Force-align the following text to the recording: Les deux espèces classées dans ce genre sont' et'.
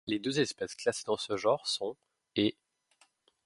Les 0.07 0.17
deux 0.17 0.39
espèces 0.39 0.73
classées 0.73 1.03
dans 1.05 1.15
ce 1.15 1.37
genre 1.37 1.67
sont' 1.67 1.95
et'. 2.35 2.57